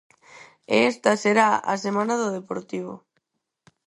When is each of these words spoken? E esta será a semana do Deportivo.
E 0.73 0.75
esta 0.91 1.11
será 1.23 1.49
a 1.73 1.75
semana 1.85 2.13
do 2.21 2.27
Deportivo. 2.37 2.93